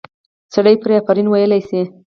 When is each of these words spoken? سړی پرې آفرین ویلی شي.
سړی 0.53 0.75
پرې 0.81 0.93
آفرین 1.01 1.27
ویلی 1.29 1.61
شي. 1.69 1.81